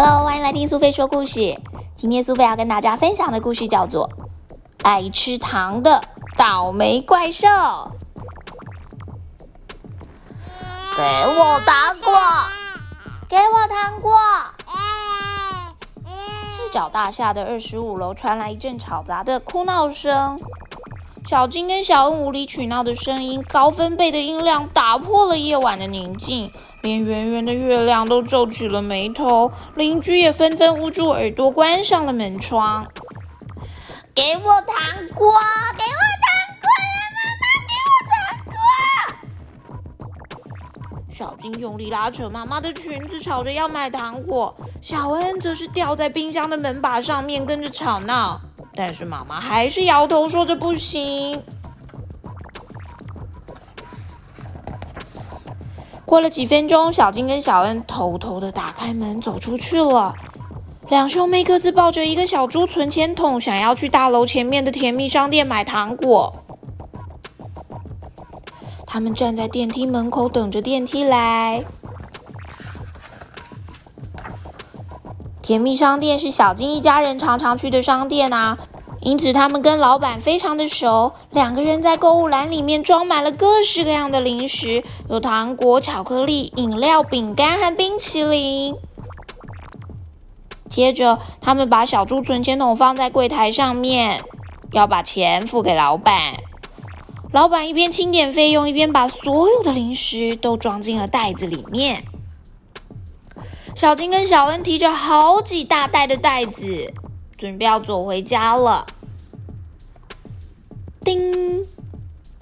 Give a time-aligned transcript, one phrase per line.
[0.00, 1.60] Hello，欢迎来听苏菲说故事。
[1.96, 4.08] 今天苏菲要跟大家分享的故事叫做
[4.84, 6.00] 《爱吃糖的
[6.36, 7.48] 倒霉怪兽》。
[10.96, 12.12] 给我糖果！
[13.28, 14.16] 给我糖果！
[16.48, 20.38] 四角大厦的二十五楼传来一阵吵杂的哭闹声。
[21.28, 26.50] 小金跟小恩无理取闹的声音，高分贝的音量打破了夜晚的宁静，
[26.80, 32.86] 连圆圆的月亮都皱起了眉头，邻居也纷纷捂住耳朵，关上了门窗。
[34.14, 34.74] 给我糖
[35.14, 35.30] 果！
[35.76, 36.66] 给我糖果！
[37.12, 38.16] 妈妈，给我糖
[40.96, 41.10] 果！
[41.10, 44.56] 小金用力拉扯妈妈的裙子，吵着要买糖果。
[44.80, 48.40] 小恩则是吊在冰箱的门把上面，跟着吵闹。
[48.78, 51.42] 但是妈妈还是摇头，说着不行。
[56.04, 60.14] 过了几分钟，小金跟小恩偷偷的打开门走出去了。
[60.88, 66.32] 两兄妹各自抱着一个小猪存钱筒，想要去大楼前面的甜蜜商店买糖果。
[68.86, 71.64] 他们站在电梯门口等着电梯来。
[75.42, 78.58] 甜蜜商店是小金一家人常常去的商店啊，
[79.08, 81.14] 因此他们跟老板非常的熟。
[81.30, 88.76] 两个人在购物篮里面装满了各式各样的零食，有糖果、巧克力、饮料、饼干和冰淇淋。
[90.68, 94.22] 接着，他们把小猪存钱筒放在柜台上面，
[94.72, 96.34] 要把钱付给老板。
[97.32, 102.04] 老板一边清点费用，一边把所有的零食都装进了袋子里面。
[103.74, 106.92] 小金跟小恩提着好几大袋的袋子，
[107.38, 108.84] 准备要走回家了。
[111.08, 111.64] 叮，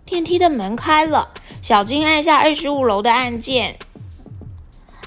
[0.04, 3.78] 电梯的门开了，小金按下二十五楼的按键。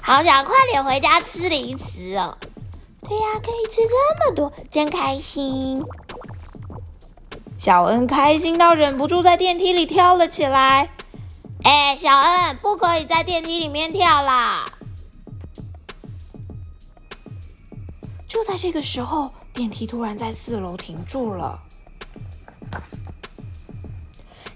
[0.00, 2.38] 好想快点回家吃零食哦！
[3.02, 5.84] 对呀，可以吃这么多，真开心。
[7.58, 10.92] 小恩开心到忍不住在电梯里跳了起来。
[11.62, 14.64] 哎，小恩，不可以在电梯里面跳啦！
[18.26, 21.60] 就在这个时候，电梯突然在四楼停住了。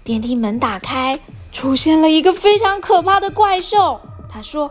[0.05, 1.19] 电梯门打开，
[1.51, 3.99] 出现了一个非常可怕的怪兽。
[4.29, 4.69] 他说：“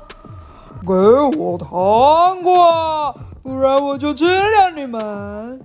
[0.87, 0.93] 给
[1.37, 3.13] 我糖果，
[3.43, 5.61] 不然我就吃了你们！”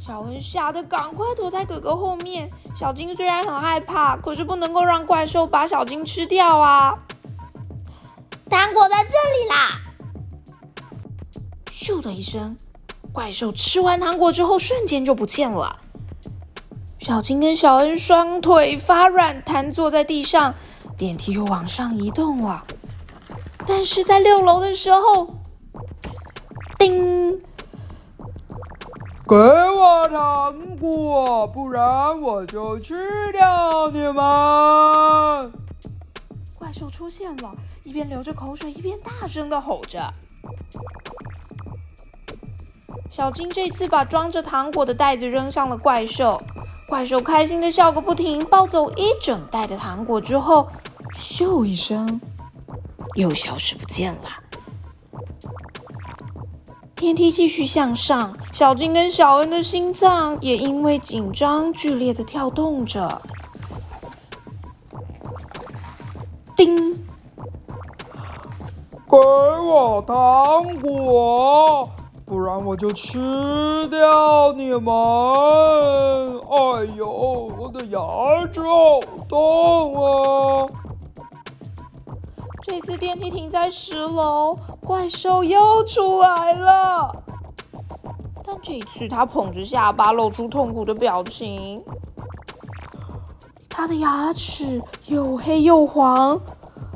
[0.00, 2.50] 小文吓得赶快躲在哥哥后面。
[2.74, 6.98] 小金虽然很害怕，可是不能够让怪兽把小金吃掉啊！
[8.50, 9.78] 糖果在这里啦！
[11.70, 12.56] 咻的一声，
[13.12, 15.78] 怪兽吃完糖果之后，瞬间就不见了。
[17.02, 20.54] 小金跟小恩双腿发软，瘫坐在地上。
[20.96, 22.64] 电梯又往上移动了，
[23.66, 25.34] 但是在六楼的时候，
[26.78, 27.42] 叮！
[29.26, 35.52] 给我糖果，不然我就吃掉你们！
[36.56, 37.52] 怪兽出现了，
[37.82, 40.12] 一边流着口水，一边大声的吼着。
[43.10, 46.40] 小金这次把装着糖果的袋子扔向了怪兽，
[46.92, 50.68] 怪兽开心的笑个不停，抱走一整袋的糖果之后，
[51.16, 52.20] 咻一声，
[53.14, 54.28] 又消失不见了。
[56.94, 63.22] 电梯继续向上，小金跟小恩的心脏也因为紧张剧烈的跳动着。
[66.54, 66.92] 叮！
[69.08, 71.88] 给我糖果！
[72.24, 73.18] 不然我就吃
[73.88, 74.92] 掉你们！
[76.50, 77.06] 哎呦，
[77.58, 78.00] 我的牙
[78.52, 80.66] 齿好痛啊！
[82.62, 84.56] 这次电梯停在十楼，
[84.86, 87.10] 怪兽又出来了。
[88.44, 91.82] 但这一次，他捧着下巴，露出痛苦的表情。
[93.68, 96.40] 他的牙齿又黑又黄，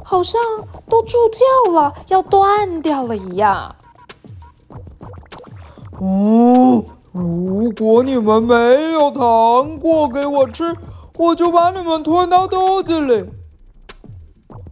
[0.04, 0.40] 好像
[0.88, 3.74] 都蛀掉了，要断掉了一样。
[5.98, 8.54] 哦，如果你们没
[8.92, 10.76] 有糖果给我吃，
[11.18, 13.24] 我就把你们吞到肚子里。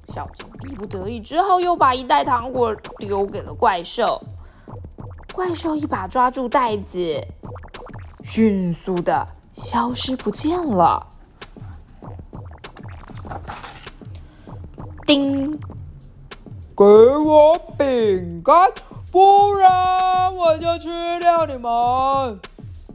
[0.09, 4.23] 小熊逼不得已，只好又把一袋糖果丢给了怪兽。
[5.33, 7.27] 怪兽一把抓住袋子，
[8.23, 11.07] 迅速的消失不见了。
[15.07, 15.59] 叮，
[16.77, 18.71] 给我饼干。
[19.15, 20.91] 不然我就吃
[21.21, 22.37] 掉你们！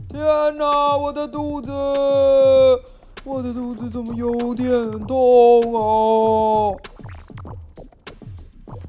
[0.06, 0.20] 天
[0.58, 1.70] 哪，我的肚子，
[3.24, 4.68] 我的肚子怎么有点
[5.06, 6.76] 痛啊？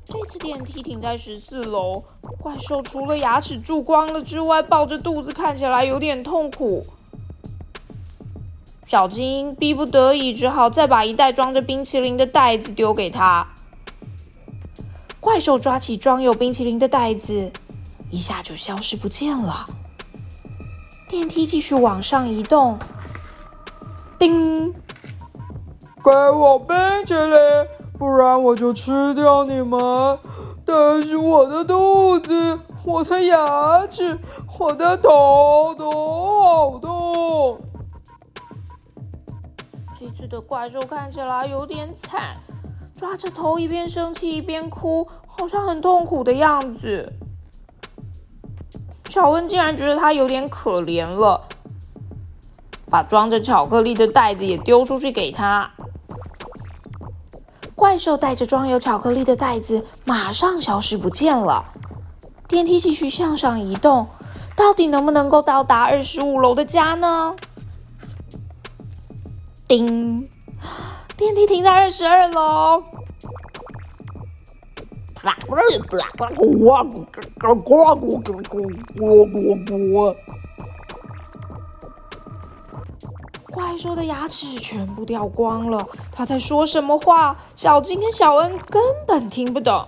[0.03, 2.03] 这次电梯停在十四楼，
[2.41, 6.85] 怪兽除了牙齿蛀光了之外，抱着肚子看起来有点痛苦。
[8.85, 13.47] 小金逼不得已，只好再把一袋装着冰淇淋的袋子丢给他。
[15.21, 17.51] 怪兽抓起装有冰淇淋的袋子，
[18.09, 19.63] 一下就消失不见了。
[21.07, 22.77] 电梯继续往上移动，
[24.17, 24.73] 叮！
[26.03, 26.75] 给我冰
[27.05, 27.37] 淇淋，
[27.99, 30.17] 不然我就吃掉你们！
[30.65, 34.17] 但是我的肚子、我的牙齿、
[34.57, 37.59] 我的头都好痛。
[39.99, 42.35] 这次的怪兽看起来有点惨，
[43.01, 47.11] 抓着头一边生气一边哭，好像很痛苦的样子。
[49.09, 51.47] 小恩竟然觉得他有点可怜了，
[52.91, 55.71] 把装着巧克力的袋子也丢出去给他。
[57.73, 61.65] 怪兽带着装有巧克力的袋子马上消失不见了。
[62.47, 64.07] 电梯继续向上移动，
[64.55, 67.35] 到底能不能够到达二十五楼的家呢？
[69.67, 70.29] 叮！
[71.21, 72.83] 电梯停在二十二楼。
[83.51, 87.37] 怪兽的牙齿全部掉光了，他在说什么话？
[87.55, 89.87] 小金跟小恩根本听不懂。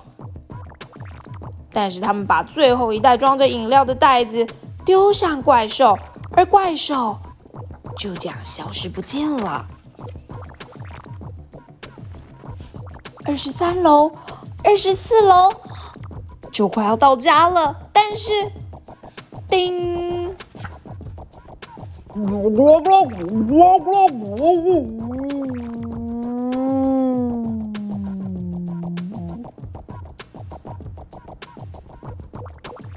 [1.71, 4.45] 但是他们把最后一袋装着饮料的袋子
[4.85, 5.97] 丢向怪兽，
[6.33, 7.17] 而怪兽
[7.97, 9.67] 就这样消失不见了。
[13.25, 14.11] 二十三楼，
[14.63, 15.49] 二十四楼，
[16.51, 17.75] 就快要到家了。
[17.93, 18.31] 但是，
[19.49, 20.35] 叮！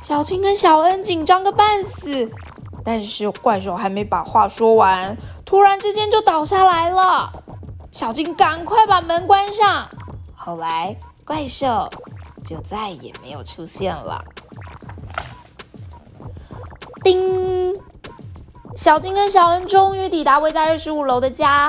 [0.02, 2.30] 小青跟小恩紧张个半死，
[2.84, 7.30] 但是怪兽还没把话说完，突然之间就倒下来了。
[7.92, 9.88] 小青赶快把门关上。
[10.46, 11.88] 后来，怪兽
[12.44, 14.24] 就再也没有出现了。
[17.02, 17.74] 叮！
[18.76, 21.68] 小金跟小恩终于抵达位在二十五楼的家，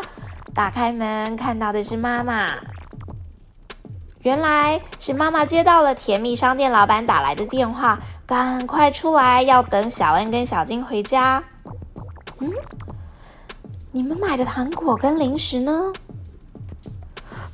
[0.53, 2.51] 打开门看到的是妈妈。
[4.19, 7.97] 原来是妈妈接到了甜蜜商店老板打来的电话，
[8.27, 11.43] 赶快出来要等小恩跟小金回家。
[12.37, 12.53] 嗯，
[13.91, 15.91] 你们买的糖果跟零食呢？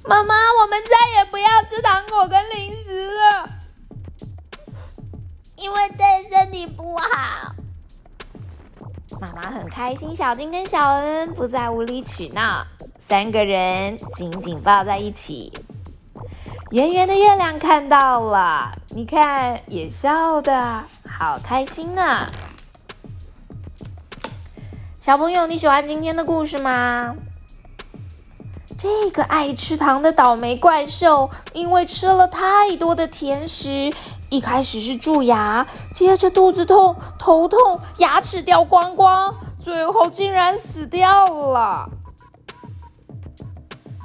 [0.06, 3.50] 妈妈，我们再也不要吃糖果跟零食了，
[5.56, 7.56] 因为对身体不好。
[9.22, 12.66] 妈妈很开心，小金跟小恩不再无理取闹，
[13.00, 15.54] 三个人紧紧抱在一起。
[16.72, 22.28] 圆圆的月亮看到了，你看也笑的好开心呢。
[25.00, 27.16] 小朋友，你喜欢今天的故事吗？
[28.84, 33.94] 这个爱吃糖的倒霉怪兽，因为吃了太多的甜食，
[34.30, 41.92] 一开始是蛀牙，接着肚子痛、头痛、牙齿掉光光，最后竟然死掉了。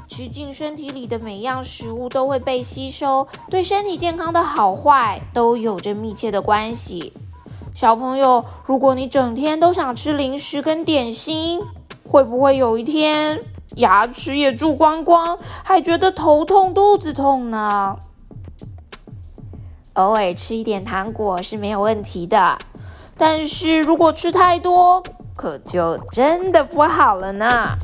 [0.06, 7.12] 吃进身体里的每样食物都会被吸收，对身体健康的好坏都有着密切的关系。
[7.74, 11.62] 小朋友，如果你整天都想吃零食跟点心，
[12.08, 13.42] 会不会有一天
[13.78, 17.96] 牙齿也蛀光光，还觉得头痛、肚子痛呢？
[19.94, 22.58] 偶尔吃一点糖果是没有问题的，
[23.16, 25.02] 但是如果吃太多，
[25.34, 27.76] 可就真的不好了呢。